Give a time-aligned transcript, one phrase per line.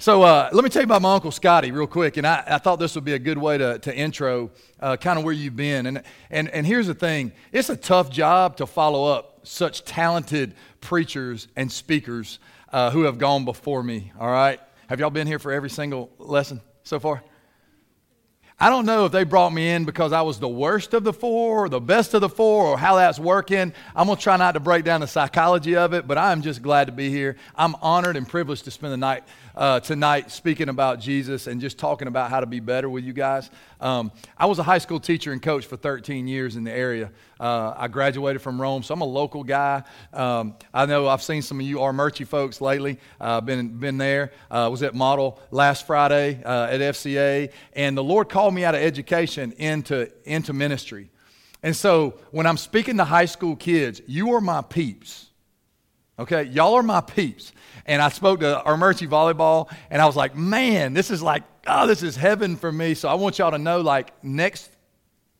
[0.00, 2.56] So uh, let me tell you about my uncle Scotty real quick, and I, I
[2.56, 5.56] thought this would be a good way to, to intro uh, kind of where you've
[5.56, 5.84] been.
[5.84, 10.54] And, and, and here's the thing it's a tough job to follow up such talented
[10.80, 12.38] preachers and speakers
[12.72, 14.58] uh, who have gone before me, all right?
[14.88, 17.22] Have y'all been here for every single lesson so far?
[18.62, 21.14] I don't know if they brought me in because I was the worst of the
[21.14, 23.72] four or the best of the four or how that's working.
[23.96, 26.60] I'm going to try not to break down the psychology of it, but I'm just
[26.60, 27.36] glad to be here.
[27.56, 31.78] I'm honored and privileged to spend the night uh, tonight speaking about Jesus and just
[31.78, 33.50] talking about how to be better with you guys.
[33.80, 37.10] Um, I was a high school teacher and coach for 13 years in the area.
[37.38, 39.82] Uh, I graduated from Rome, so I'm a local guy.
[40.12, 42.98] Um, I know I've seen some of you Armuchee folks lately.
[43.20, 44.32] Uh, been been there.
[44.50, 48.74] Uh, was at Model last Friday uh, at FCA, and the Lord called me out
[48.74, 51.10] of education into into ministry.
[51.62, 55.29] And so when I'm speaking to high school kids, you are my peeps.
[56.20, 57.50] Okay, y'all are my peeps.
[57.86, 61.86] And I spoke to Armuchee Volleyball, and I was like, man, this is like, oh,
[61.86, 62.92] this is heaven for me.
[62.92, 64.70] So I want y'all to know, like, next,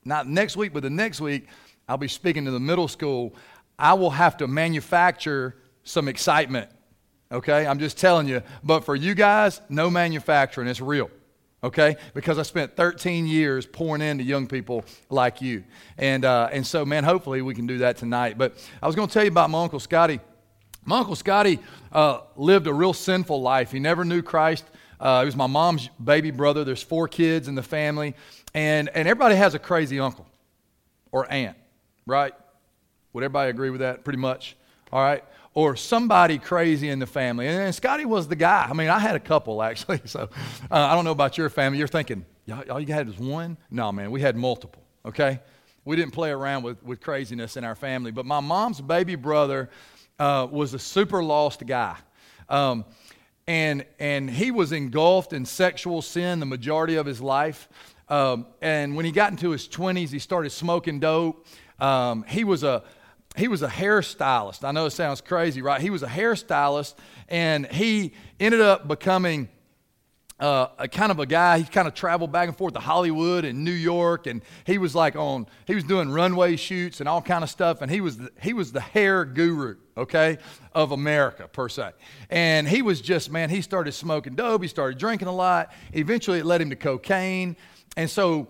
[0.07, 1.49] not next week, but the next week,
[1.87, 3.35] I'll be speaking to the middle school.
[3.79, 6.71] I will have to manufacture some excitement.
[7.31, 8.43] Okay, I'm just telling you.
[8.65, 10.67] But for you guys, no manufacturing.
[10.67, 11.11] It's real
[11.63, 11.97] okay?
[12.15, 15.63] Because I spent 13 years pouring into young people like you.
[15.99, 18.39] And, uh, and so, man, hopefully we can do that tonight.
[18.39, 20.21] But I was going to tell you about my Uncle Scotty.
[20.91, 21.61] My Uncle Scotty
[21.93, 23.71] uh, lived a real sinful life.
[23.71, 24.65] He never knew Christ.
[24.99, 26.65] Uh, he was my mom's baby brother.
[26.65, 28.17] There's four kids in the family.
[28.55, 30.27] And, and everybody has a crazy uncle
[31.13, 31.57] or aunt,
[32.07, 32.33] right?
[33.13, 34.57] Would everybody agree with that pretty much?
[34.93, 35.23] All right?
[35.55, 37.47] Or somebody crazy in the family.
[37.47, 38.67] And, and Scotty was the guy.
[38.69, 40.01] I mean, I had a couple actually.
[40.07, 40.29] So
[40.73, 41.79] uh, I don't know about your family.
[41.79, 42.27] You're thinking,
[42.69, 43.59] all you had was one?
[43.71, 45.39] No, man, we had multiple, okay?
[45.85, 48.11] We didn't play around with, with craziness in our family.
[48.11, 49.71] But my mom's baby brother
[50.21, 51.97] uh, was a super lost guy.
[52.49, 52.85] Um,
[53.49, 57.69] and, and he was engulfed in sexual sin the majority of his life.
[58.09, 61.47] Um, and when he got into his 20s, he started smoking dope.
[61.81, 62.85] Um, he was a
[63.37, 64.65] he was a hairstylist.
[64.65, 65.81] I know it sounds crazy, right?
[65.81, 66.97] He was a hairstylist,
[67.29, 69.49] and he ended up becoming
[70.41, 71.59] uh, a kind of a guy.
[71.59, 74.95] He kind of traveled back and forth to Hollywood and New York, and he was
[74.95, 75.47] like on.
[75.67, 78.53] He was doing runway shoots and all kind of stuff, and he was the, he
[78.53, 80.39] was the hair guru, okay,
[80.75, 81.93] of America per se.
[82.31, 83.51] And he was just man.
[83.51, 84.63] He started smoking dope.
[84.63, 85.73] He started drinking a lot.
[85.93, 87.57] Eventually, it led him to cocaine,
[87.97, 88.49] and so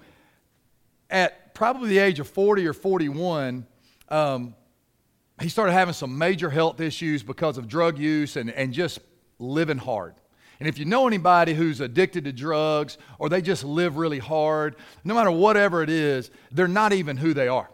[1.10, 3.66] at probably the age of forty or forty-one.
[4.08, 4.54] Um,
[5.40, 8.98] he started having some major health issues because of drug use and, and just
[9.38, 10.14] living hard.
[10.60, 14.76] And if you know anybody who's addicted to drugs or they just live really hard,
[15.04, 17.70] no matter whatever it is, they're not even who they are,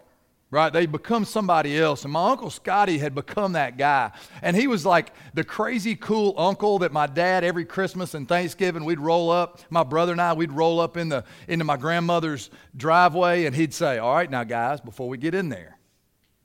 [0.53, 0.73] right?
[0.73, 2.05] They become somebody else.
[2.05, 4.13] And my uncle Scotty had become that guy.
[4.41, 8.85] And he was like the crazy cool uncle that my dad, every Christmas and Thanksgiving,
[8.85, 12.51] we'd roll up, my brother and I, we'd roll up in the, into my grandmother's
[12.77, 15.77] driveway and he'd say, All right, now, guys, before we get in there,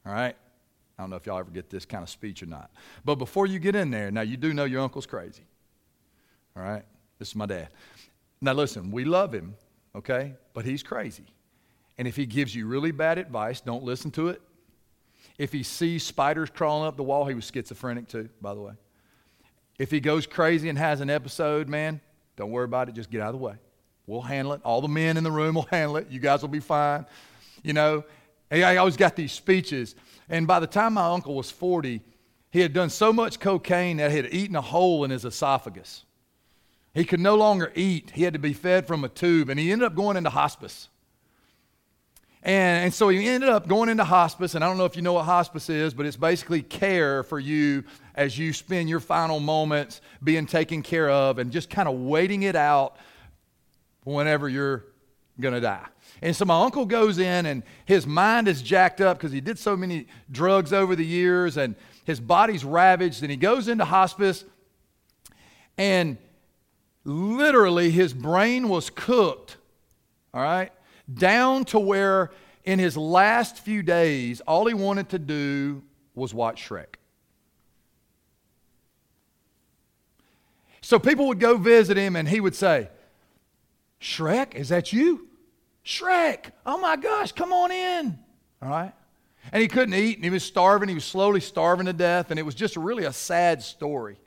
[0.07, 0.35] all right,
[0.97, 2.71] I don't know if y'all ever get this kind of speech or not.
[3.05, 5.43] But before you get in there, now you do know your uncle's crazy.
[6.55, 6.83] All right?
[7.19, 7.69] This is my dad.
[8.41, 9.55] Now, listen, we love him,
[9.95, 10.33] okay?
[10.53, 11.25] But he's crazy.
[11.97, 14.41] And if he gives you really bad advice, don't listen to it.
[15.37, 18.73] If he sees spiders crawling up the wall, he was schizophrenic too, by the way.
[19.77, 22.01] If he goes crazy and has an episode, man,
[22.35, 22.95] don't worry about it.
[22.95, 23.55] Just get out of the way.
[24.07, 24.61] We'll handle it.
[24.63, 26.07] All the men in the room will handle it.
[26.09, 27.05] You guys will be fine.
[27.63, 28.03] You know,
[28.51, 29.95] I always got these speeches.
[30.29, 32.01] And by the time my uncle was 40,
[32.51, 36.03] he had done so much cocaine that he had eaten a hole in his esophagus.
[36.93, 38.11] He could no longer eat.
[38.13, 40.89] He had to be fed from a tube, and he ended up going into hospice.
[42.43, 45.01] And, and so he ended up going into hospice, and I don't know if you
[45.01, 47.83] know what hospice is, but it's basically care for you
[48.15, 52.43] as you spend your final moments being taken care of and just kind of waiting
[52.43, 52.97] it out
[54.03, 54.85] whenever you're
[55.39, 55.85] going to die.
[56.21, 59.57] And so my uncle goes in, and his mind is jacked up because he did
[59.57, 64.43] so many drugs over the years, and his body's ravaged, and he goes into hospice,
[65.77, 66.17] and
[67.03, 69.57] literally his brain was cooked,
[70.33, 70.71] all right,
[71.11, 72.31] down to where
[72.63, 75.83] in his last few days, all he wanted to do
[76.13, 76.95] was watch Shrek.
[80.81, 82.89] So people would go visit him and he would say,
[83.99, 85.27] Shrek, is that you?
[85.85, 88.19] Shrek, oh my gosh, come on in.
[88.61, 88.93] All right?
[89.51, 90.89] And he couldn't eat and he was starving.
[90.89, 92.29] He was slowly starving to death.
[92.29, 94.19] And it was just really a sad story.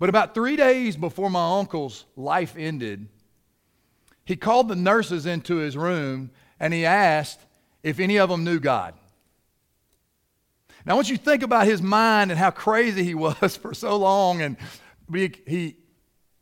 [0.00, 3.06] But about three days before my uncle's life ended,
[4.24, 7.38] he called the nurses into his room and he asked
[7.82, 8.94] if any of them knew God.
[10.86, 13.96] Now, want you to think about his mind and how crazy he was for so
[13.98, 14.40] long.
[14.40, 14.56] And
[15.12, 15.76] he, he,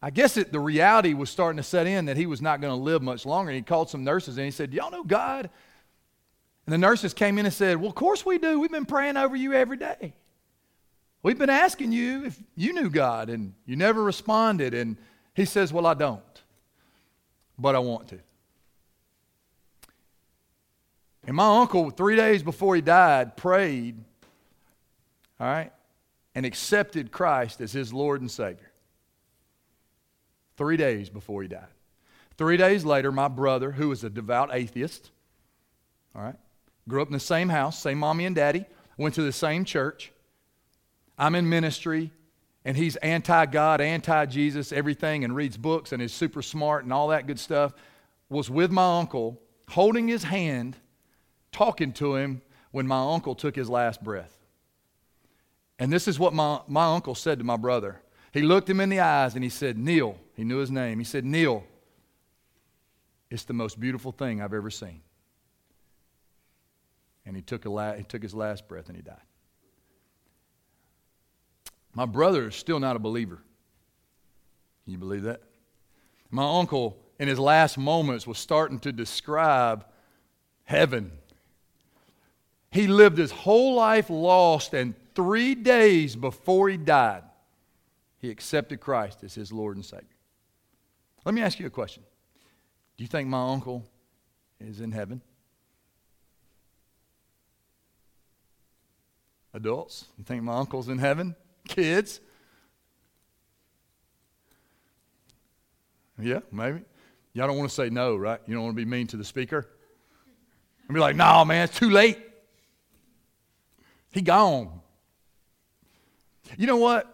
[0.01, 2.71] I guess it, the reality was starting to set in that he was not going
[2.71, 3.51] to live much longer.
[3.51, 5.51] And He called some nurses and he said, Y'all know God?
[6.65, 8.61] And the nurses came in and said, Well, of course we do.
[8.61, 10.15] We've been praying over you every day.
[11.23, 14.75] We've been asking you if you knew God, and you never responded.
[14.75, 14.97] And
[15.35, 16.23] he says, Well, I don't,
[17.59, 18.19] but I want to.
[21.29, 24.03] And my uncle, three days before he died, prayed,
[25.39, 25.73] all right,
[26.35, 28.73] and accepted Christ as his Lord and Savior.
[30.57, 31.67] Three days before he died.
[32.39, 35.11] Three days later, my brother, who was a devout atheist,
[36.15, 36.37] all right,
[36.89, 38.65] grew up in the same house, same mommy and daddy,
[38.97, 40.13] went to the same church.
[41.19, 42.13] I'm in ministry,
[42.65, 46.93] and he's anti God, anti Jesus, everything, and reads books and is super smart and
[46.93, 47.73] all that good stuff.
[48.29, 50.77] Was with my uncle, holding his hand,
[51.51, 54.39] talking to him when my uncle took his last breath.
[55.79, 58.01] And this is what my, my uncle said to my brother.
[58.33, 60.99] He looked him in the eyes and he said, Neil, he knew his name.
[60.99, 61.65] He said, Neil,
[63.31, 65.01] it's the most beautiful thing I've ever seen.
[67.25, 69.17] And he took, a la- he took his last breath and he died.
[71.99, 73.43] My brother is still not a believer.
[74.85, 75.41] Can you believe that?
[76.31, 79.85] My uncle, in his last moments, was starting to describe
[80.63, 81.11] heaven.
[82.71, 87.25] He lived his whole life lost, and three days before he died,
[88.19, 90.07] he accepted Christ as his Lord and Savior.
[91.25, 92.05] Let me ask you a question
[92.97, 93.85] Do you think my uncle
[94.61, 95.21] is in heaven?
[99.53, 101.35] Adults, you think my uncle's in heaven?
[101.69, 102.21] Kids?
[106.21, 106.81] Yeah, maybe.
[107.33, 108.41] Y'all don't want to say no, right?
[108.47, 109.69] You don't want to be mean to the speaker?
[110.89, 112.19] And be like, no, man, it's too late.
[114.11, 114.81] He gone.
[116.57, 117.07] You know what?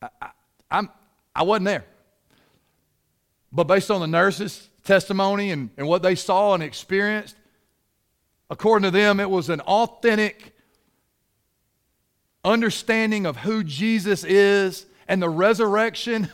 [0.00, 0.30] I, I,
[0.70, 0.88] I'm,
[1.34, 1.84] I wasn't there.
[3.52, 7.36] But based on the nurses' testimony and, and what they saw and experienced,
[8.48, 10.55] according to them, it was an authentic
[12.46, 16.30] understanding of who Jesus is and the resurrection.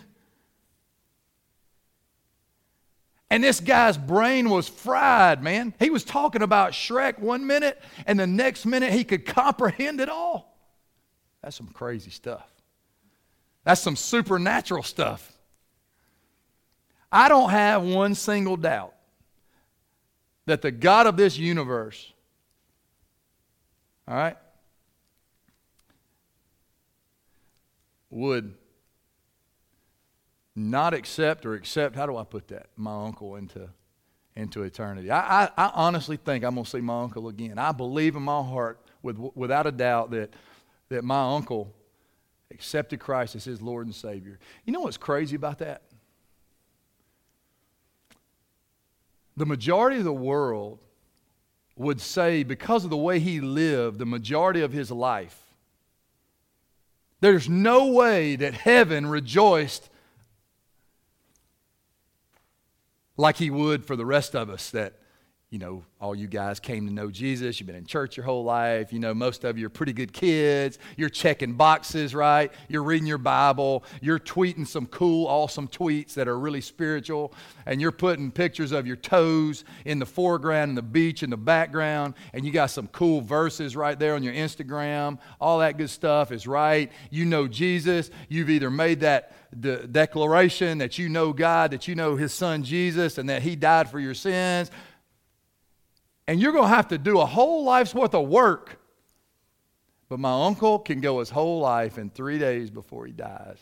[3.30, 5.72] And this guy's brain was fried, man.
[5.78, 10.10] He was talking about Shrek one minute, and the next minute he could comprehend it
[10.10, 10.54] all.
[11.42, 12.46] That's some crazy stuff.
[13.64, 15.32] That's some supernatural stuff.
[17.10, 18.94] I don't have one single doubt
[20.46, 22.12] that the God of this universe,
[24.06, 24.36] all right,
[28.12, 28.54] would
[30.54, 33.70] not accept or accept, how do I put that, my uncle into,
[34.36, 35.10] into eternity.
[35.10, 37.58] I, I, I honestly think I'm going to see my uncle again.
[37.58, 40.34] I believe in my heart, with, without a doubt, that,
[40.90, 41.74] that my uncle
[42.50, 44.38] accepted Christ as his Lord and Savior.
[44.66, 45.82] You know what's crazy about that?
[49.38, 50.80] The majority of the world
[51.76, 55.38] would say, because of the way he lived, the majority of his life,
[57.22, 59.88] there's no way that heaven rejoiced
[63.16, 64.94] like he would for the rest of us that
[65.52, 67.60] you know, all you guys came to know Jesus.
[67.60, 68.90] You've been in church your whole life.
[68.90, 70.78] You know, most of you are pretty good kids.
[70.96, 72.50] You're checking boxes, right?
[72.68, 73.84] You're reading your Bible.
[74.00, 77.34] You're tweeting some cool, awesome tweets that are really spiritual.
[77.66, 81.36] And you're putting pictures of your toes in the foreground and the beach in the
[81.36, 82.14] background.
[82.32, 85.18] And you got some cool verses right there on your Instagram.
[85.38, 86.90] All that good stuff is right.
[87.10, 88.08] You know Jesus.
[88.30, 89.34] You've either made that
[89.92, 93.90] declaration that you know God, that you know His Son Jesus, and that He died
[93.90, 94.70] for your sins
[96.32, 98.80] and you're going to have to do a whole life's worth of work.
[100.08, 103.58] But my uncle can go his whole life in three days before he dies.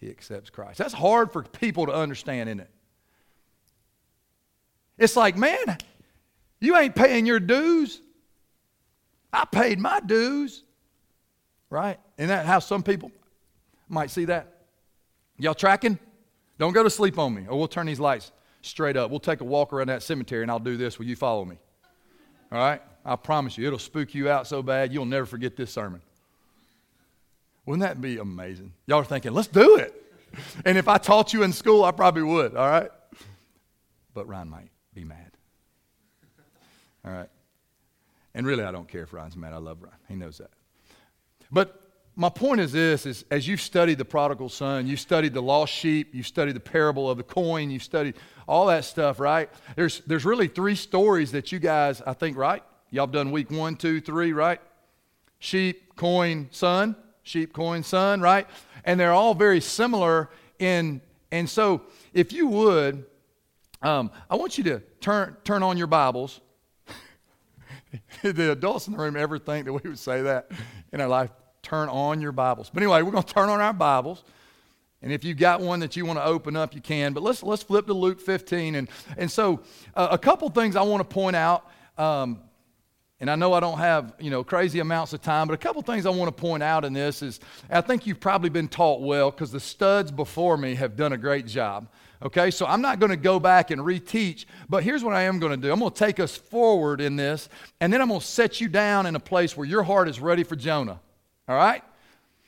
[0.00, 0.76] He accepts Christ.
[0.76, 2.70] That's hard for people to understand, isn't it?
[4.98, 5.78] It's like, man,
[6.60, 8.02] you ain't paying your dues.
[9.32, 10.62] I paid my dues.
[11.70, 11.98] Right?
[12.18, 13.12] Isn't that how some people
[13.88, 14.66] might see that?
[15.38, 15.98] Y'all tracking?
[16.58, 18.30] Don't go to sleep on me, or we'll turn these lights
[18.60, 19.10] straight up.
[19.10, 20.98] We'll take a walk around that cemetery and I'll do this.
[20.98, 21.56] Will you follow me?
[22.54, 22.80] All right?
[23.04, 26.00] I promise you, it'll spook you out so bad you'll never forget this sermon.
[27.66, 28.72] Wouldn't that be amazing?
[28.86, 29.92] Y'all are thinking, let's do it.
[30.64, 32.90] And if I taught you in school, I probably would, all right?
[34.14, 35.32] But Ryan might be mad.
[37.04, 37.28] All right?
[38.34, 39.52] And really, I don't care if Ryan's mad.
[39.52, 39.96] I love Ryan.
[40.08, 40.50] He knows that.
[41.50, 41.83] But
[42.16, 45.72] my point is this is as you've studied the prodigal son, you've studied the lost
[45.72, 48.14] sheep, you've studied the parable of the coin, you've studied
[48.46, 49.50] all that stuff, right?
[49.76, 52.62] There's, there's really three stories that you guys, I think, right?
[52.90, 54.60] Y'all done week one, two, three, right?
[55.38, 56.96] Sheep, coin, son.
[57.22, 58.46] Sheep, coin, son, right?
[58.84, 60.28] And they're all very similar
[60.58, 61.00] in
[61.34, 63.06] and so, if you would,
[63.82, 66.40] um, I want you to turn, turn on your Bibles.
[68.22, 70.52] the adults in the room ever think that we would say that
[70.92, 71.30] in our life?
[71.64, 72.70] Turn on your Bibles.
[72.72, 74.22] But anyway, we're going to turn on our Bibles.
[75.00, 77.14] And if you've got one that you want to open up, you can.
[77.14, 78.74] But let's, let's flip to Luke 15.
[78.74, 79.60] And, and so,
[79.94, 81.70] uh, a couple things I want to point out.
[81.96, 82.40] Um,
[83.20, 85.80] and I know I don't have, you know, crazy amounts of time, but a couple
[85.80, 87.40] things I want to point out in this is
[87.70, 91.16] I think you've probably been taught well because the studs before me have done a
[91.16, 91.88] great job.
[92.22, 95.38] Okay, so I'm not going to go back and reteach, but here's what I am
[95.38, 95.72] going to do.
[95.72, 97.48] I'm going to take us forward in this,
[97.80, 100.20] and then I'm going to set you down in a place where your heart is
[100.20, 101.00] ready for Jonah.
[101.48, 101.82] All right?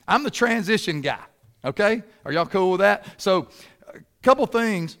[0.07, 1.23] I'm the transition guy.
[1.63, 2.03] Okay?
[2.25, 3.05] Are y'all cool with that?
[3.17, 3.49] So,
[3.93, 4.97] a couple things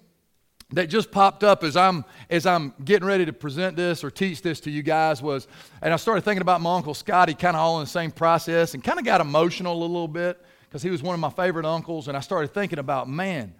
[0.73, 4.41] that just popped up as I'm as I'm getting ready to present this or teach
[4.41, 5.47] this to you guys was,
[5.81, 8.73] and I started thinking about my uncle Scotty, kind of all in the same process,
[8.73, 11.65] and kind of got emotional a little bit because he was one of my favorite
[11.65, 13.55] uncles, and I started thinking about, man,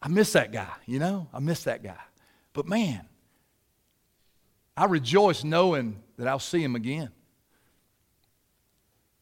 [0.00, 1.98] I miss that guy, you know, I miss that guy,
[2.52, 3.08] but man,
[4.76, 7.10] I rejoice knowing that I'll see him again.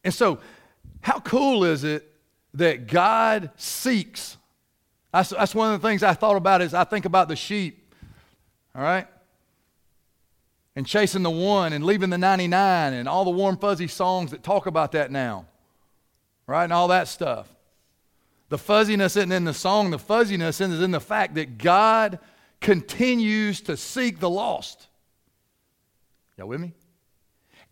[0.04, 0.38] And so,
[1.00, 2.14] how cool is it
[2.54, 4.36] that God seeks.
[5.12, 7.92] That's, that's one of the things I thought about is I think about the sheep,
[8.74, 9.06] all right?
[10.76, 14.42] And chasing the one and leaving the 99 and all the warm, fuzzy songs that
[14.42, 15.46] talk about that now,
[16.46, 16.64] right?
[16.64, 17.48] And all that stuff.
[18.48, 22.18] The fuzziness isn't in the song, the fuzziness is in the fact that God
[22.60, 24.86] continues to seek the lost.
[26.36, 26.72] Y'all with me?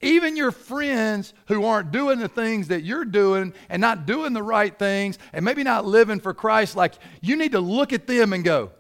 [0.03, 4.43] Even your friends who aren't doing the things that you're doing and not doing the
[4.43, 8.33] right things and maybe not living for Christ, like you need to look at them
[8.33, 8.73] and go,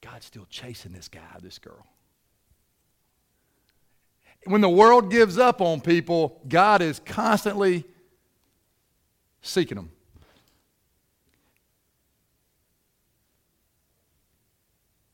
[0.00, 1.86] God's still chasing this guy, this girl.
[4.44, 7.84] When the world gives up on people, God is constantly
[9.40, 9.92] seeking them.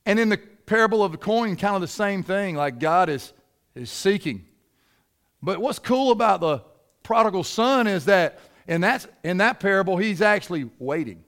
[0.07, 3.35] And in the parable of the coin, kind of the same thing, like God is,
[3.75, 4.48] is seeking.
[5.43, 6.63] But what's cool about the
[7.03, 11.25] prodigal son is that in that, in that parable, he's actually waiting.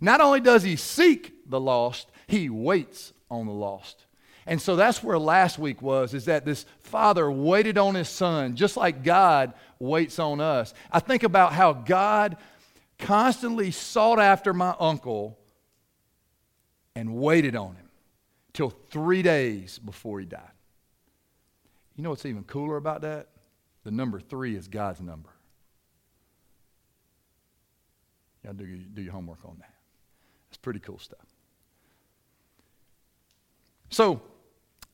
[0.00, 4.04] Not only does he seek the lost, he waits on the lost.
[4.46, 8.54] And so that's where last week was, is that this father waited on his son,
[8.54, 10.72] just like God waits on us.
[10.92, 12.36] I think about how God
[12.98, 15.38] constantly sought after my uncle
[16.94, 17.88] and waited on him
[18.52, 20.40] till three days before he died.
[21.96, 23.28] You know what's even cooler about that?
[23.86, 25.28] The number three is God's number.
[28.44, 29.74] To do, do your homework on that.
[30.48, 31.24] It's pretty cool stuff.
[33.90, 34.22] So,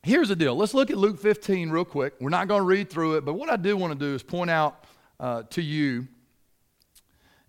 [0.03, 0.55] here's the deal.
[0.55, 2.13] Let's look at Luke 15 real quick.
[2.21, 4.21] We're not going to read through it, but what I do want to do is
[4.21, 4.83] point out
[5.19, 6.07] uh, to you,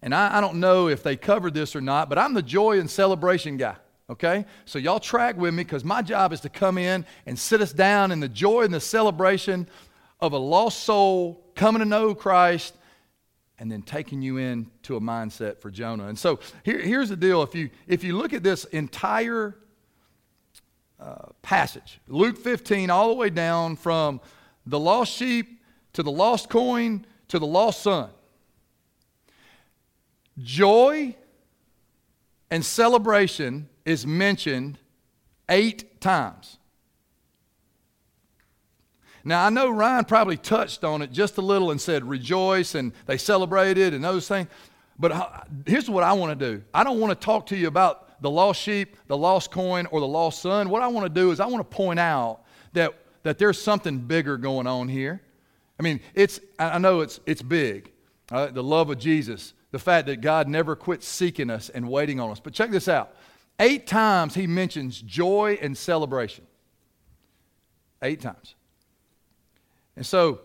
[0.01, 2.81] and I, I don't know if they covered this or not, but I'm the joy
[2.81, 3.77] and celebration guy.
[4.09, 4.47] Okay?
[4.65, 7.75] So, y'all track with me because my job is to come in and sit us
[7.75, 9.69] down in the joy and the celebration
[10.21, 12.75] of a lost soul coming to know Christ
[13.59, 16.09] and then taking you into a mindset for Jonah.
[16.09, 17.43] And so here, here's the deal.
[17.43, 19.57] If you, if you look at this entire
[20.99, 24.21] uh, passage, Luke 15, all the way down from
[24.67, 25.61] the lost sheep
[25.93, 28.11] to the lost coin to the lost son,
[30.39, 31.15] joy
[32.51, 34.79] and celebration is mentioned
[35.49, 36.59] eight times.
[39.25, 42.93] Now, I know Ryan probably touched on it just a little and said rejoice and
[43.07, 44.49] they celebrated and those things.
[44.99, 48.21] But here's what I want to do I don't want to talk to you about
[48.21, 50.69] the lost sheep, the lost coin, or the lost son.
[50.69, 52.41] What I want to do is I want to point out
[52.75, 55.21] that, that there's something bigger going on here.
[55.79, 57.91] I mean, it's, I know it's, it's big.
[58.31, 62.21] Uh, the love of Jesus, the fact that God never quits seeking us and waiting
[62.21, 62.41] on us.
[62.41, 63.15] But check this out.
[63.59, 66.47] Eight times he mentions joy and celebration.
[68.03, 68.55] Eight times.
[69.97, 70.41] And so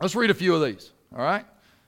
[0.00, 1.46] let's read a few of these, all right?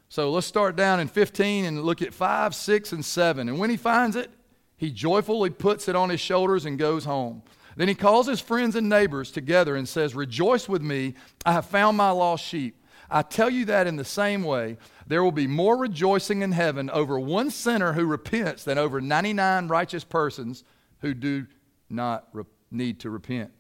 [0.08, 3.48] So let's start down in 15 and look at 5, 6, and 7.
[3.48, 4.30] And when he finds it,
[4.76, 7.42] he joyfully puts it on his shoulders and goes home.
[7.76, 11.14] Then he calls his friends and neighbors together and says, Rejoice with me,
[11.46, 12.76] I have found my lost sheep.
[13.10, 16.90] I tell you that in the same way, there will be more rejoicing in heaven
[16.90, 20.64] over one sinner who repents than over 99 righteous persons
[21.00, 21.46] who do
[21.88, 23.50] not re- need to repent.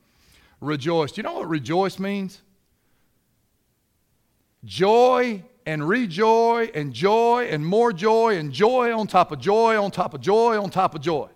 [0.60, 1.12] Rejoice.
[1.12, 2.42] Do you know what rejoice means?
[4.64, 9.90] Joy and rejoy and joy and more joy and joy on top of joy on
[9.90, 11.28] top of joy on top of joy.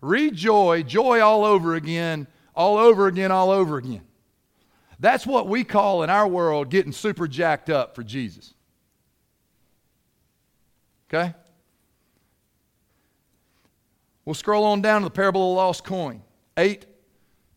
[0.00, 4.02] Rejoy, joy all over again, all over again, all over again.
[4.98, 8.54] That's what we call in our world getting super jacked up for Jesus.
[11.08, 11.34] Okay?
[14.24, 16.22] We'll scroll on down to the parable of the lost coin,
[16.56, 16.84] 8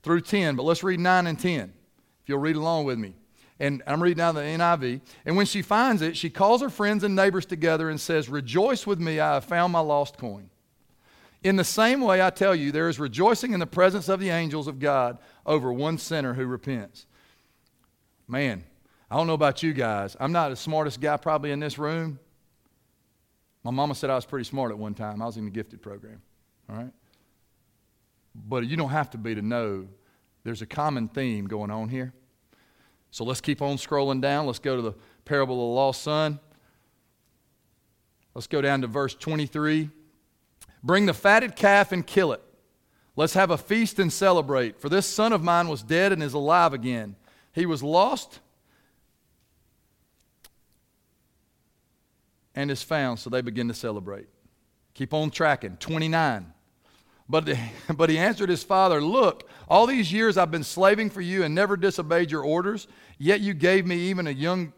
[0.03, 3.15] through 10, but let's read 9 and 10, if you'll read along with me.
[3.59, 5.01] And I'm reading out the NIV.
[5.25, 8.87] And when she finds it, she calls her friends and neighbors together and says, Rejoice
[8.87, 10.49] with me, I have found my lost coin.
[11.43, 14.29] In the same way, I tell you, there is rejoicing in the presence of the
[14.29, 17.05] angels of God over one sinner who repents.
[18.27, 18.63] Man,
[19.09, 20.15] I don't know about you guys.
[20.19, 22.19] I'm not the smartest guy probably in this room.
[23.63, 25.21] My mama said I was pretty smart at one time.
[25.21, 26.21] I was in the gifted program.
[26.69, 26.93] All right?
[28.35, 29.87] But you don't have to be to know
[30.43, 32.13] there's a common theme going on here.
[33.11, 34.45] So let's keep on scrolling down.
[34.45, 34.93] Let's go to the
[35.25, 36.39] parable of the lost son.
[38.33, 39.89] Let's go down to verse 23.
[40.83, 42.41] Bring the fatted calf and kill it.
[43.15, 44.79] Let's have a feast and celebrate.
[44.79, 47.15] For this son of mine was dead and is alive again.
[47.53, 48.39] He was lost
[52.55, 53.19] and is found.
[53.19, 54.27] So they begin to celebrate.
[54.93, 55.75] Keep on tracking.
[55.77, 56.53] 29.
[57.29, 57.49] But,
[57.95, 61.53] but he answered his father, Look, all these years I've been slaving for you and
[61.53, 64.73] never disobeyed your orders, yet you gave me even a young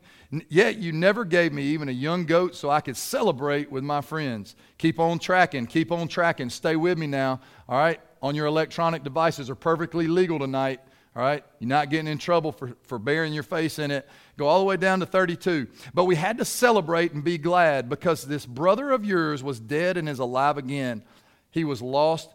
[0.48, 4.00] Yet you never gave me even a young goat so I could celebrate with my
[4.00, 4.55] friends.
[4.77, 6.50] Keep on tracking, keep on tracking.
[6.50, 8.00] Stay with me now, all right?
[8.22, 10.79] On your electronic devices are perfectly legal tonight,
[11.17, 11.43] all right?
[11.60, 14.08] You're not getting in trouble for, for burying your face in it.
[14.38, 15.67] Go all the way down to 32.
[15.93, 19.98] But we had to celebrate and be glad because this brother of yours was dead
[19.98, 21.03] and is alive again.
[21.50, 22.29] He was lost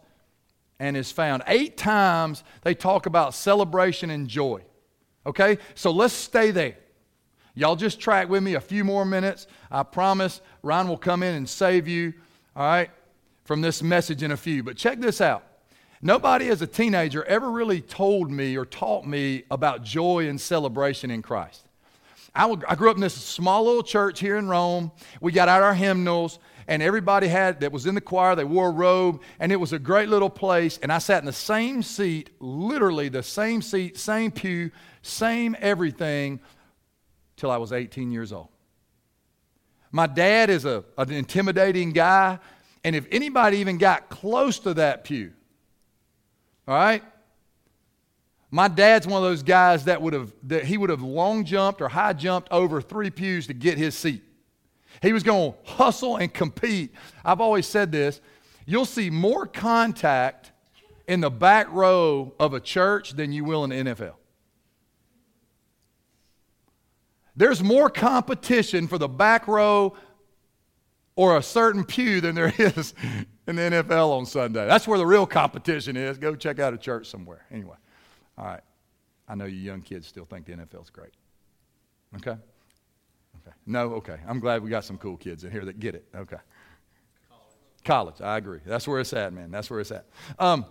[0.79, 1.43] and is found.
[1.47, 4.61] Eight times they talk about celebration and joy.
[5.25, 5.57] Okay?
[5.75, 6.77] So let's stay there.
[7.55, 9.47] Y'all just track with me a few more minutes.
[9.71, 12.13] I promise Ryan will come in and save you,
[12.55, 12.91] all right,
[13.45, 14.61] from this message in a few.
[14.61, 15.43] But check this out.
[16.01, 21.09] Nobody as a teenager ever really told me or taught me about joy and celebration
[21.09, 21.67] in Christ.
[22.35, 24.91] I, I grew up in this small little church here in Rome.
[25.19, 26.37] We got out our hymnals,
[26.67, 29.73] and everybody had that was in the choir they wore a robe and it was
[29.73, 33.97] a great little place and i sat in the same seat literally the same seat
[33.97, 34.69] same pew
[35.01, 36.39] same everything
[37.35, 38.49] till i was 18 years old.
[39.91, 42.39] My dad is a, an intimidating guy
[42.83, 45.31] and if anybody even got close to that pew
[46.67, 47.03] all right
[48.49, 51.81] my dad's one of those guys that would have that he would have long jumped
[51.81, 54.23] or high jumped over three pews to get his seat
[55.01, 56.93] he was going to hustle and compete.
[57.23, 58.21] I've always said this
[58.65, 60.51] you'll see more contact
[61.07, 64.15] in the back row of a church than you will in the NFL.
[67.35, 69.95] There's more competition for the back row
[71.15, 72.93] or a certain pew than there is
[73.47, 74.65] in the NFL on Sunday.
[74.65, 76.17] That's where the real competition is.
[76.17, 77.45] Go check out a church somewhere.
[77.51, 77.77] Anyway,
[78.37, 78.61] all right.
[79.27, 81.13] I know you young kids still think the NFL's great.
[82.15, 82.37] Okay?
[83.67, 84.17] No, okay.
[84.25, 86.05] I'm glad we got some cool kids in here that get it.
[86.15, 86.37] Okay.
[87.29, 88.15] College.
[88.15, 88.21] College.
[88.21, 88.61] I agree.
[88.65, 89.51] That's where it's at, man.
[89.51, 90.05] That's where it's at.
[90.39, 90.65] Um,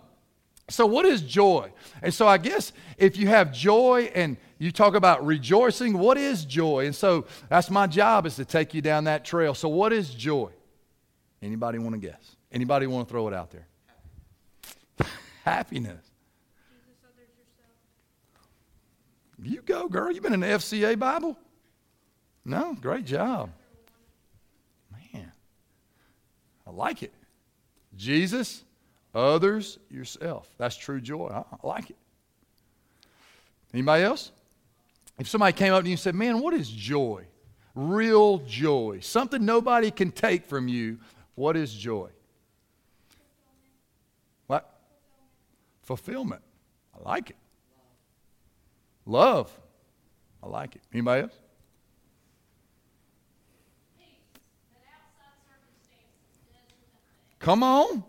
[0.67, 1.71] so, what is joy?
[2.01, 6.43] And so, I guess if you have joy and you talk about rejoicing, what is
[6.43, 6.87] joy?
[6.87, 9.53] And so, that's my job is to take you down that trail.
[9.53, 10.49] So, what is joy?
[11.41, 12.35] Anybody want to guess?
[12.51, 13.67] Anybody want to throw it out there?
[15.45, 16.03] Happiness.
[19.41, 20.11] You go, girl.
[20.11, 21.37] You been in the FCA Bible?
[22.47, 23.49] No, great job.
[24.89, 25.33] Man,
[26.65, 27.13] I like it.
[27.97, 28.63] Jesus,
[29.13, 30.49] others, yourself.
[30.57, 31.27] That's true joy.
[31.27, 31.97] I, I like it.
[33.73, 34.31] Anybody else?
[35.19, 37.25] If somebody came up to you and said, Man, what is joy?
[37.75, 38.99] Real joy.
[39.01, 40.99] Something nobody can take from you.
[41.35, 42.09] What is joy?
[44.47, 44.73] What?
[45.83, 46.41] Fulfillment.
[46.95, 47.35] I like it.
[49.05, 49.51] Love.
[50.41, 50.81] I like it.
[50.93, 51.33] Anybody else?
[57.39, 58.03] Come on.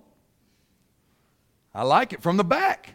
[1.74, 2.94] I like it from the back.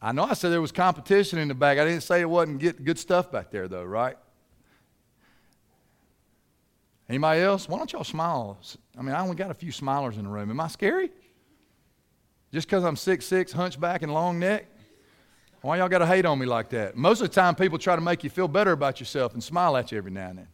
[0.00, 1.78] I know I said there was competition in the back.
[1.78, 4.16] I didn't say it wasn't get good stuff back there, though, right?
[7.08, 7.68] Anybody else?
[7.68, 8.58] Why don't y'all smile?
[8.96, 10.50] I mean, I only got a few smilers in the room.
[10.50, 11.10] Am I scary?
[12.52, 14.66] Just because I'm six six, hunchback, and long neck?
[15.60, 16.96] Why y'all got to hate on me like that?
[16.96, 19.76] Most of the time, people try to make you feel better about yourself and smile
[19.76, 20.48] at you every now and then.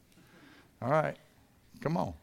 [0.81, 1.16] All right,
[1.81, 2.14] come on.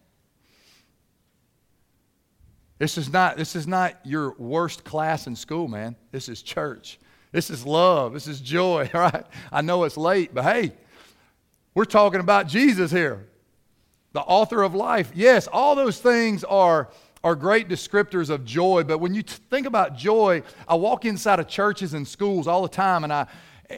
[2.82, 5.96] This is not, this is not your worst class in school, man.
[6.10, 7.00] This is church.
[7.32, 8.12] This is love.
[8.12, 9.24] This is joy, right?
[9.52, 10.72] I know it's late, but hey,
[11.76, 13.28] we're talking about Jesus here,
[14.14, 15.12] the author of life.
[15.14, 16.90] Yes, all those things are,
[17.24, 21.40] are great descriptors of joy, but when you t- think about joy, I walk inside
[21.40, 23.28] of churches and schools all the time and I,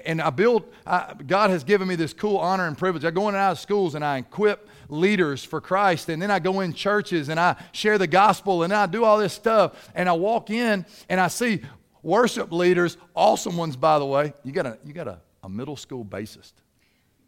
[0.06, 3.04] and I build, I, God has given me this cool honor and privilege.
[3.04, 6.10] I go in and out of schools and I equip leaders for Christ.
[6.10, 9.18] And then I go in churches and I share the gospel and I do all
[9.18, 9.90] this stuff.
[9.96, 11.62] And I walk in and I see
[12.02, 14.34] worship leaders, awesome ones, by the way.
[14.44, 16.54] You got a, you got a, a middle school bassist.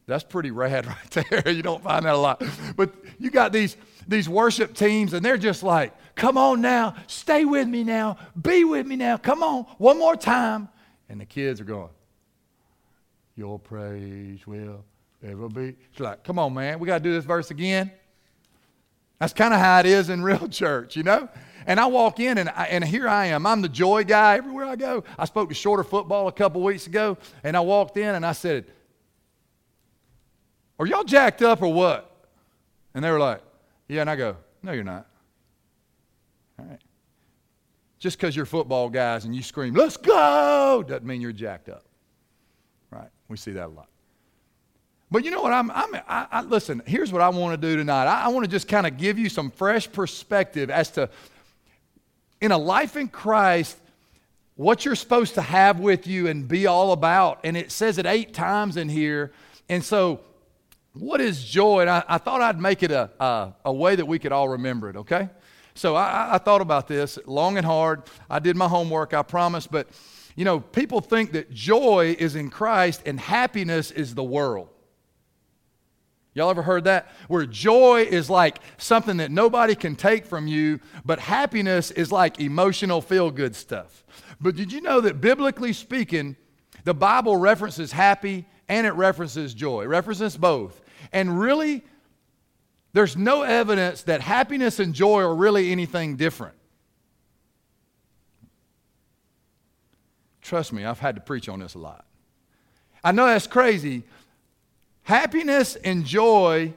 [0.07, 1.49] That's pretty rad right there.
[1.49, 2.43] you don't find that a lot.
[2.75, 3.75] But you got these,
[4.07, 8.63] these worship teams, and they're just like, come on now, stay with me now, be
[8.63, 10.69] with me now, come on, one more time.
[11.09, 11.89] And the kids are going,
[13.35, 14.83] Your praise will
[15.31, 15.75] ever be.
[15.91, 17.91] It's like, come on, man, we got to do this verse again.
[19.19, 21.29] That's kind of how it is in real church, you know?
[21.67, 23.45] And I walk in, and, I, and here I am.
[23.45, 25.03] I'm the joy guy everywhere I go.
[25.17, 28.33] I spoke to Shorter Football a couple weeks ago, and I walked in and I
[28.33, 28.65] said,
[30.77, 32.11] Are y'all jacked up or what?
[32.93, 33.41] And they were like,
[33.87, 34.01] Yeah.
[34.01, 35.07] And I go, No, you're not.
[36.59, 36.79] All right.
[37.97, 41.85] Just because you're football guys and you scream, let's go, doesn't mean you're jacked up.
[42.91, 43.09] Right?
[43.27, 43.87] We see that a lot.
[45.15, 45.53] But you know what?
[45.53, 48.05] I'm, I'm I, I, listen, here's what I want to do tonight.
[48.05, 51.09] I, I want to just kind of give you some fresh perspective as to,
[52.41, 53.77] in a life in Christ,
[54.55, 57.39] what you're supposed to have with you and be all about.
[57.45, 59.31] And it says it eight times in here.
[59.69, 60.19] And so,
[60.91, 61.79] what is joy?
[61.79, 64.49] And I, I thought I'd make it a, a, a way that we could all
[64.49, 65.29] remember it, okay?
[65.75, 68.01] So I, I thought about this long and hard.
[68.29, 69.65] I did my homework, I promise.
[69.65, 69.87] But,
[70.35, 74.67] you know, people think that joy is in Christ and happiness is the world.
[76.35, 77.07] Y'all ever heard that?
[77.29, 82.41] Where joy is like something that nobody can take from you, but happiness is like
[82.41, 84.03] emotional feel good stuff.
[84.41, 86.35] But did you know that biblically speaking,
[86.83, 90.81] the Bible references happy and it references joy, it references both.
[91.13, 91.85] And really,
[92.91, 96.55] there's no evidence that happiness and joy are really anything different.
[100.41, 102.05] Trust me, I've had to preach on this a lot.
[103.03, 104.03] I know that's crazy.
[105.05, 106.73] Happiness and joy,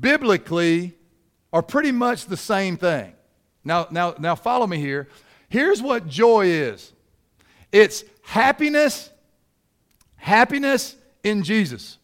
[0.00, 0.94] biblically,
[1.52, 3.12] are pretty much the same thing.
[3.64, 5.08] Now, now, now follow me here.
[5.48, 6.92] Here's what joy is
[7.72, 9.10] it's happiness,
[10.14, 11.98] happiness in Jesus.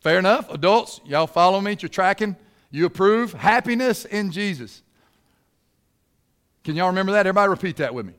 [0.00, 0.52] Fair enough?
[0.52, 1.78] Adults, y'all follow me?
[1.80, 2.36] You're tracking?
[2.70, 3.32] You approve?
[3.32, 4.82] Happiness in Jesus.
[6.62, 7.26] Can y'all remember that?
[7.26, 8.12] Everybody repeat that with me.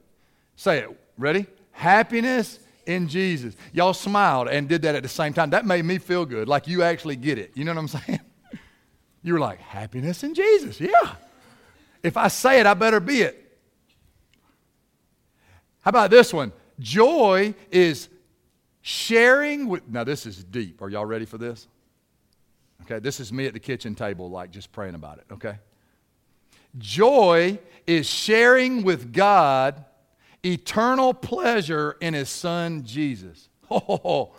[0.56, 0.90] Say it.
[1.16, 1.46] Ready?
[1.72, 2.58] Happiness
[2.90, 3.56] in Jesus.
[3.72, 5.52] Y'all smiled and did that at the same time.
[5.52, 7.52] That made me feel good, like you actually get it.
[7.56, 8.20] You know what I'm saying?
[9.24, 10.80] You were like, happiness in Jesus.
[10.80, 11.16] Yeah.
[12.04, 13.58] If I say it, I better be it.
[15.82, 16.52] How about this one?
[16.80, 18.10] Joy is
[18.82, 20.82] Sharing with, now this is deep.
[20.82, 21.68] Are y'all ready for this?
[22.84, 25.60] Okay, this is me at the kitchen table, like just praying about it, okay?
[26.78, 29.84] Joy is sharing with God
[30.44, 33.48] eternal pleasure in His Son Jesus.
[33.72, 34.32] Oh,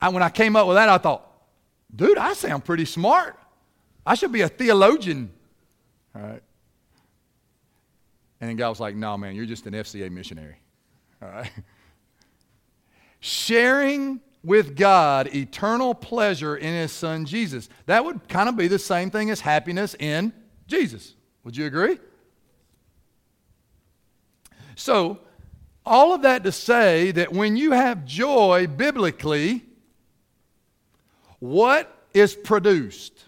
[0.00, 1.28] I, when I came up with that, I thought,
[1.92, 3.36] dude, I sound pretty smart.
[4.06, 5.32] I should be a theologian.
[6.14, 6.42] All right.
[8.40, 10.54] And then God was like, no, man, you're just an FCA missionary.
[11.20, 11.50] All right.
[13.20, 17.68] sharing with God eternal pleasure in his son Jesus.
[17.86, 20.32] That would kind of be the same thing as happiness in
[20.66, 21.14] Jesus.
[21.44, 21.98] Would you agree?
[24.78, 25.18] So,
[25.84, 29.64] all of that to say that when you have joy biblically,
[31.40, 33.24] what is produced?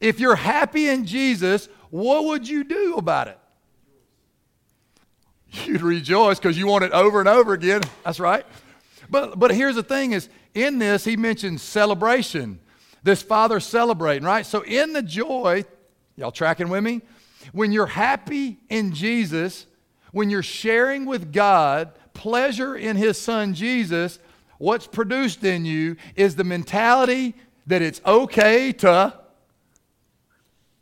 [0.00, 3.38] If you're happy in Jesus, what would you do about it?
[5.66, 7.82] you'd rejoice because you want it over and over again.
[8.02, 8.46] That's right.
[9.10, 12.60] But, but here's the thing is in this, he mentions celebration.
[13.02, 14.46] This father celebrating, right?
[14.46, 15.64] So in the joy,
[16.20, 17.00] y'all tracking with me?
[17.52, 19.66] When you're happy in Jesus,
[20.12, 24.18] when you're sharing with God pleasure in his son Jesus,
[24.58, 27.34] what's produced in you is the mentality
[27.66, 29.14] that it's okay to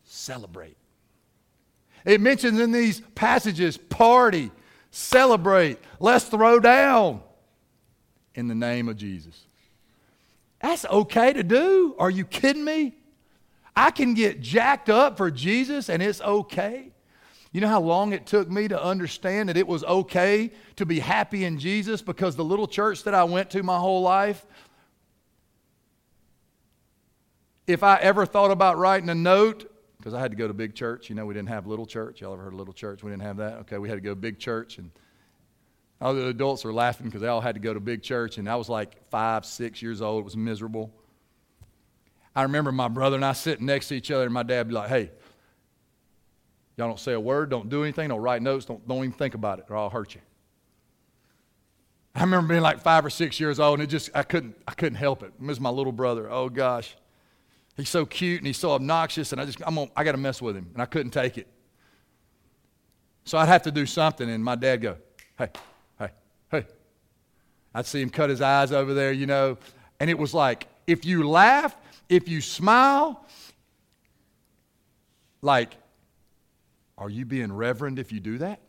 [0.03, 0.77] celebrate.
[2.05, 4.51] It mentions in these passages party,
[4.90, 7.20] celebrate, let's throw down
[8.35, 9.38] in the name of Jesus.
[10.61, 11.94] That's okay to do.
[12.01, 12.94] Are you kidding me?
[13.79, 16.91] I can get jacked up for Jesus and it's okay.
[17.53, 20.99] You know how long it took me to understand that it was okay to be
[20.99, 24.45] happy in Jesus because the little church that I went to my whole life,
[27.69, 30.75] if I ever thought about writing a note because I had to go to big
[30.75, 31.09] church.
[31.09, 32.21] You know, we didn't have little church.
[32.21, 33.05] Y'all ever heard of little church?
[33.05, 33.59] We didn't have that.
[33.61, 34.91] Okay, we had to go to big church, and
[36.01, 38.49] all the adults were laughing because they all had to go to big church, and
[38.49, 40.21] I was like five, six years old.
[40.21, 40.93] It was miserable.
[42.38, 44.74] I remember my brother and I sitting next to each other, and my dad be
[44.74, 45.11] like, "Hey,
[46.79, 49.35] Y'all don't say a word, don't do anything, don't write notes, don't, don't even think
[49.35, 50.20] about it, or I'll hurt you.
[52.14, 54.74] I remember being like five or six years old, and it just I couldn't I
[54.74, 55.33] couldn't help it.
[55.40, 56.31] Was my little brother.
[56.31, 56.96] Oh gosh,
[57.77, 60.18] he's so cute and he's so obnoxious, and I just I'm gonna, I got to
[60.18, 61.48] mess with him, and I couldn't take it.
[63.24, 64.96] So I'd have to do something, and my dad go,
[65.37, 65.51] hey,
[65.98, 66.11] hey,
[66.53, 66.66] hey.
[67.74, 69.59] I'd see him cut his eyes over there, you know,
[69.98, 71.77] and it was like if you laugh,
[72.09, 73.25] if you smile,
[75.42, 75.75] like,
[76.97, 78.61] are you being reverend if you do that?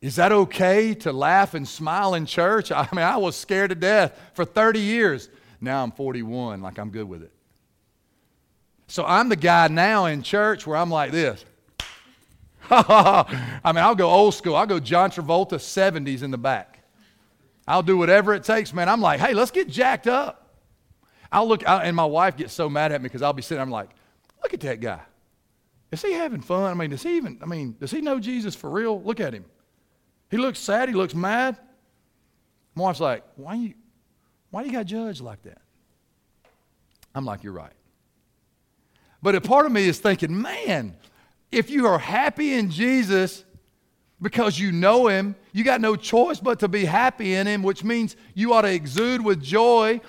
[0.00, 2.72] Is that okay to laugh and smile in church?
[2.72, 5.28] I mean, I was scared to death for 30 years.
[5.60, 7.32] Now I'm 41, like I'm good with it.
[8.86, 11.44] So I'm the guy now in church where I'm like this.
[12.70, 14.56] I mean, I'll go old school.
[14.56, 16.78] I'll go John Travolta 70s in the back.
[17.68, 18.88] I'll do whatever it takes, man.
[18.88, 20.39] I'm like, hey, let's get jacked up.
[21.32, 23.62] I'll look, I, and my wife gets so mad at me because I'll be sitting,
[23.62, 23.90] I'm like,
[24.42, 25.00] look at that guy.
[25.92, 26.70] Is he having fun?
[26.70, 29.02] I mean, does he even, I mean, does he know Jesus for real?
[29.02, 29.44] Look at him.
[30.30, 30.88] He looks sad.
[30.88, 31.58] He looks mad.
[32.74, 33.74] My wife's like, why you,
[34.50, 35.60] why do you got judged like that?
[37.14, 37.72] I'm like, you're right.
[39.22, 40.96] But a part of me is thinking, man,
[41.50, 43.44] if you are happy in Jesus
[44.22, 47.82] because you know Him, you got no choice but to be happy in Him, which
[47.82, 50.00] means you ought to exude with joy.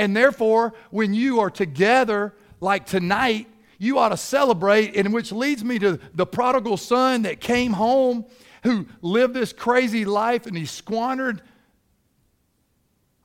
[0.00, 5.62] And therefore, when you are together, like tonight, you ought to celebrate, and which leads
[5.62, 8.24] me to the prodigal son that came home
[8.62, 11.42] who lived this crazy life and he squandered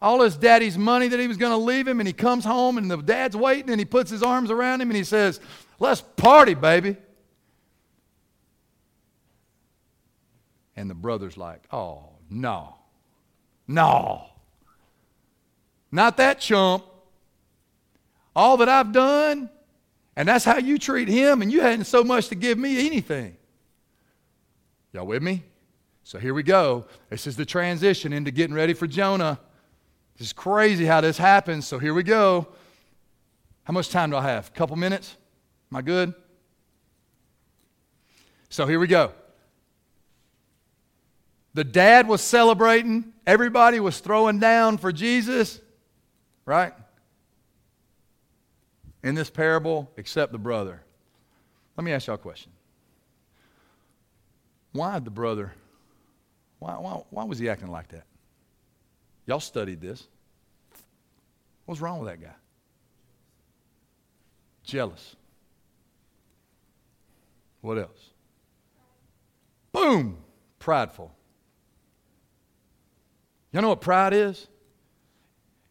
[0.01, 2.77] all his daddy's money that he was going to leave him, and he comes home
[2.77, 5.39] and the dad's waiting and he puts his arms around him and he says,
[5.79, 6.97] Let's party, baby.
[10.75, 12.75] And the brother's like, oh, no,
[13.65, 14.25] no,
[15.95, 16.84] not that chump.
[18.36, 19.49] All that I've done,
[20.17, 23.38] and that's how you treat him, and you hadn't so much to give me anything.
[24.91, 25.43] Y'all with me?
[26.03, 26.86] So here we go.
[27.10, 29.39] This is the transition into getting ready for Jonah.
[30.17, 31.65] This is crazy how this happens.
[31.65, 32.47] So here we go.
[33.63, 34.49] How much time do I have?
[34.49, 35.15] A couple minutes?
[35.71, 36.13] Am I good?
[38.49, 39.12] So here we go.
[41.55, 45.62] The dad was celebrating, everybody was throwing down for Jesus,
[46.45, 46.73] right?
[49.03, 50.81] In this parable, except the brother.
[51.77, 52.51] Let me ask y'all a question.
[54.71, 55.53] Why the brother,
[56.60, 58.05] why, why, why was he acting like that?
[59.25, 60.08] Y'all studied this.
[61.65, 62.36] What's wrong with that guy?
[64.63, 65.15] Jealous.
[67.62, 68.10] What else?
[69.71, 70.17] Boom!
[70.60, 71.12] Prideful.
[73.51, 74.47] Y'all know what pride is?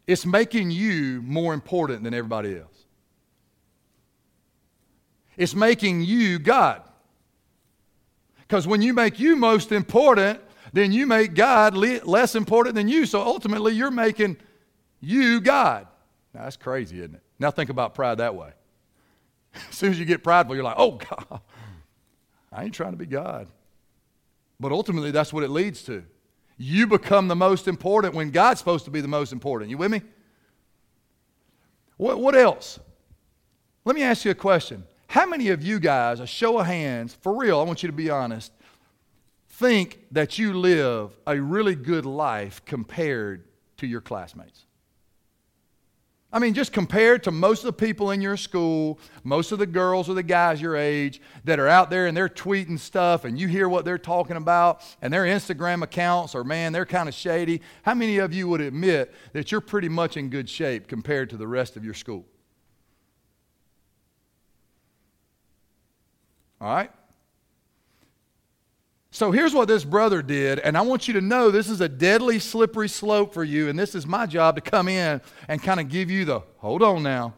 [0.07, 2.85] It's making you more important than everybody else.
[5.37, 6.83] It's making you God.
[8.43, 10.41] Because when you make you most important,
[10.73, 13.07] then you make God less important than you.
[13.07, 14.37] So ultimately, you're making
[15.01, 15.87] you God.
[16.35, 17.23] Now, that's crazy, isn't it?
[17.39, 18.51] Now, think about pride that way.
[19.55, 21.41] As soon as you get prideful, you're like, oh, God,
[22.53, 23.49] I ain't trying to be God.
[24.61, 26.05] But ultimately, that's what it leads to.
[26.57, 29.71] You become the most important when God's supposed to be the most important.
[29.71, 30.03] You with me?
[31.97, 32.79] What, what else?
[33.85, 34.85] Let me ask you a question.
[35.09, 37.93] How many of you guys, a show of hands, for real, I want you to
[37.93, 38.53] be honest,
[39.49, 43.45] think that you live a really good life compared
[43.77, 44.64] to your classmates?
[46.35, 49.69] I mean, just compared to most of the people in your school, most of the
[49.69, 53.39] girls or the guys your age that are out there and they're tweeting stuff and
[53.39, 57.15] you hear what they're talking about and their Instagram accounts are, man, they're kind of
[57.15, 57.63] shady.
[57.85, 61.37] How many of you would admit that you're pretty much in good shape compared to
[61.37, 62.27] the rest of your school?
[66.61, 66.91] All right?
[69.15, 71.89] So here's what this brother did, and I want you to know this is a
[71.89, 75.79] deadly slippery slope for you, and this is my job to come in and kind
[75.79, 77.33] of give you the hold on now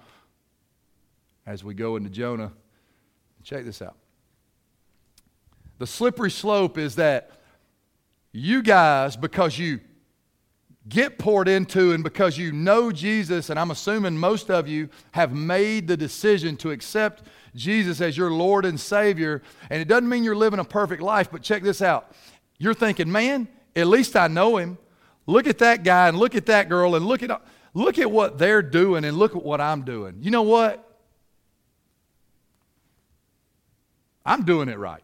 [1.44, 2.54] as we go into Jonah.
[3.44, 3.94] Check this out.
[5.76, 7.30] The slippery slope is that
[8.32, 9.80] you guys, because you
[10.88, 15.32] get poured into and because you know Jesus, and I'm assuming most of you have
[15.32, 19.42] made the decision to accept Jesus as your Lord and Savior.
[19.70, 22.12] And it doesn't mean you're living a perfect life, but check this out.
[22.58, 24.78] You're thinking, man, at least I know him.
[25.26, 27.42] Look at that guy and look at that girl and look at,
[27.74, 30.18] look at what they're doing and look at what I'm doing.
[30.20, 30.82] You know what?
[34.24, 35.02] I'm doing it right.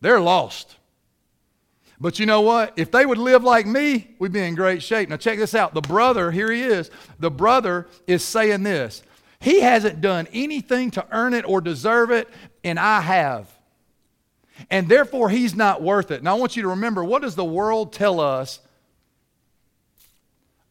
[0.00, 0.77] They're lost.
[2.00, 2.74] But you know what?
[2.76, 5.08] If they would live like me, we'd be in great shape.
[5.08, 5.74] Now, check this out.
[5.74, 6.90] The brother, here he is.
[7.18, 9.02] The brother is saying this.
[9.40, 12.28] He hasn't done anything to earn it or deserve it,
[12.62, 13.48] and I have.
[14.70, 16.22] And therefore, he's not worth it.
[16.22, 18.60] Now, I want you to remember what does the world tell us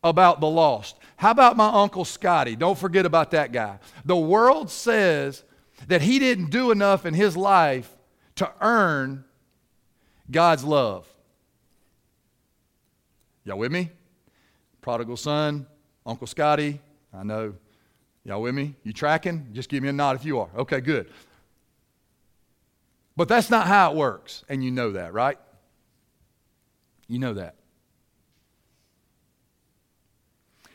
[0.03, 0.97] about the lost?
[1.17, 2.55] How about my Uncle Scotty?
[2.55, 3.79] Don't forget about that guy.
[4.05, 5.43] The world says
[5.87, 7.91] that he didn't do enough in his life
[8.35, 9.25] to earn
[10.29, 11.07] God's love.
[13.47, 13.89] Y'all with me?
[14.81, 15.65] Prodigal son,
[16.05, 16.81] Uncle Scotty,
[17.13, 17.53] I know.
[18.25, 18.75] Y'all with me?
[18.83, 19.47] You tracking?
[19.53, 20.49] Just give me a nod if you are.
[20.57, 21.09] Okay, good.
[23.15, 25.37] But that's not how it works, and you know that, right?
[27.07, 27.55] You know that.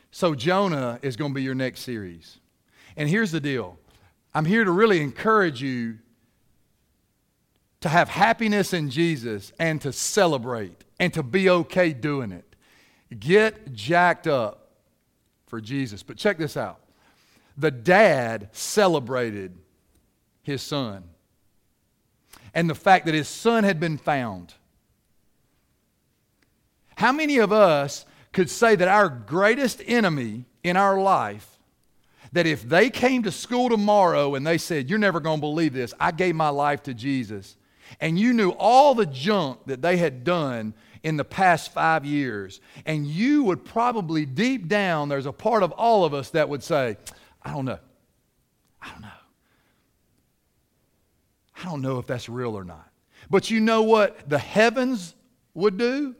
[0.09, 2.39] So, Jonah is going to be your next series.
[2.97, 3.77] And here's the deal
[4.33, 5.99] I'm here to really encourage you
[7.81, 12.52] to have happiness in Jesus and to celebrate and to be okay doing it.
[13.19, 14.71] Get jacked up
[15.47, 16.03] for Jesus.
[16.03, 16.79] But check this out
[17.57, 19.55] the dad celebrated
[20.41, 21.03] his son
[22.53, 24.53] and the fact that his son had been found.
[26.95, 31.59] How many of us could say that our greatest enemy in our life,
[32.31, 35.73] that if they came to school tomorrow and they said, You're never going to believe
[35.73, 37.57] this, I gave my life to Jesus,
[37.99, 42.61] and you knew all the junk that they had done in the past five years,
[42.85, 46.63] and you would probably deep down, there's a part of all of us that would
[46.63, 46.97] say,
[47.41, 47.79] I don't know.
[48.81, 49.07] I don't know.
[51.55, 52.89] I don't know if that's real or not.
[53.29, 55.15] But you know what the heavens
[55.53, 56.15] would do?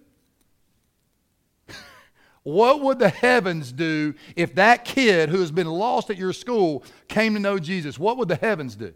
[2.43, 6.83] what would the heavens do if that kid who has been lost at your school
[7.07, 7.97] came to know Jesus?
[7.97, 8.93] What would the heavens do?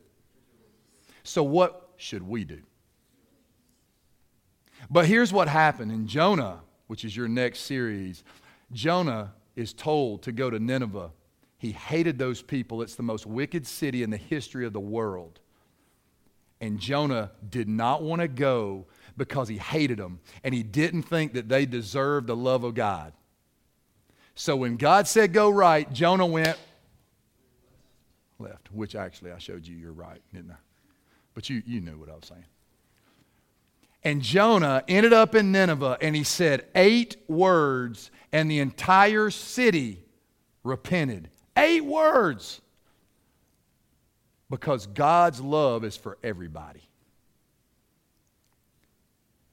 [1.23, 2.61] So, what should we do?
[4.89, 8.23] But here's what happened in Jonah, which is your next series.
[8.71, 11.11] Jonah is told to go to Nineveh.
[11.57, 12.81] He hated those people.
[12.81, 15.39] It's the most wicked city in the history of the world.
[16.61, 21.33] And Jonah did not want to go because he hated them and he didn't think
[21.33, 23.13] that they deserved the love of God.
[24.35, 26.57] So when God said go right, Jonah went
[28.39, 30.57] left, which actually I showed you you're right, didn't I?
[31.33, 32.45] But you, you knew what I was saying.
[34.07, 40.01] And Jonah ended up in Nineveh and he said eight words, and the entire city
[40.63, 41.29] repented.
[41.57, 42.61] Eight words
[44.49, 46.87] because God's love is for everybody.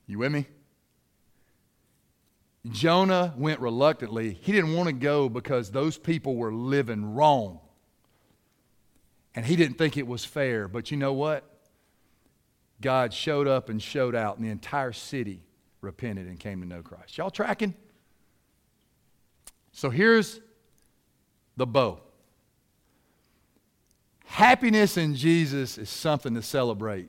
[0.06, 0.46] You with me?
[2.70, 4.38] Jonah went reluctantly.
[4.40, 7.58] He didn't want to go because those people were living wrong.
[9.34, 10.68] And he didn't think it was fair.
[10.68, 11.53] But you know what?
[12.84, 15.40] God showed up and showed out, and the entire city
[15.80, 17.16] repented and came to know Christ.
[17.16, 17.72] Y'all tracking?
[19.72, 20.38] So here's
[21.56, 22.00] the bow.
[24.26, 27.08] Happiness in Jesus is something to celebrate.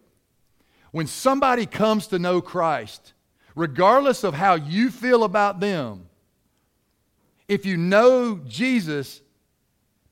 [0.91, 3.11] When somebody comes to know Christ,
[3.53, 6.07] regardless of how you feel about them,
[7.49, 9.21] if you know Jesus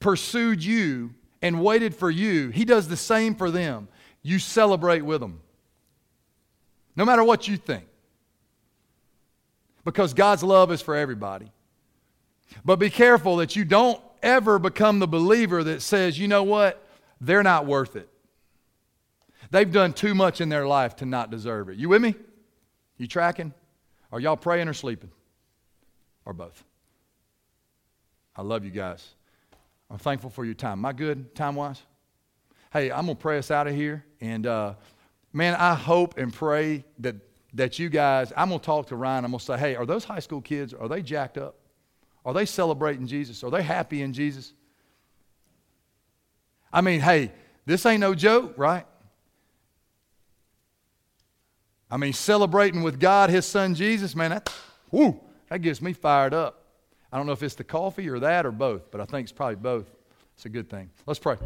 [0.02, 3.88] pursued you and waited for you, He does the same for them.
[4.23, 5.39] You celebrate with them,
[6.95, 7.86] no matter what you think.
[9.84, 11.51] Because God's love is for everybody.
[12.63, 16.84] But be careful that you don't ever become the believer that says, you know what?
[17.23, 18.10] they're not worth it.
[19.49, 21.77] They've done too much in their life to not deserve it.
[21.77, 22.15] You with me?
[22.97, 23.53] You tracking?
[24.12, 25.12] Are y'all praying or sleeping?
[26.25, 26.63] Or both?
[28.36, 29.08] I love you guys.
[29.89, 30.79] I'm thankful for your time.
[30.79, 31.82] Am I good time wise?
[32.71, 34.03] Hey, I'm going to pray us out of here.
[34.19, 34.73] And uh,
[35.34, 37.15] man, I hope and pray that,
[37.56, 39.26] that you guys, I'm going to talk to Ryan.
[39.26, 41.56] I'm going to say, hey, are those high school kids, are they jacked up?
[42.26, 43.43] Are they celebrating Jesus?
[43.43, 44.54] Are they happy in Jesus?
[46.72, 47.32] I mean, hey,
[47.65, 48.86] this ain't no joke, right?
[51.91, 54.52] I mean, celebrating with God, His Son Jesus, man, that,
[54.89, 55.19] whoo,
[55.50, 56.63] that gets me fired up.
[57.12, 59.32] I don't know if it's the coffee or that or both, but I think it's
[59.32, 59.86] probably both.
[60.36, 60.89] It's a good thing.
[61.05, 61.38] Let's pray.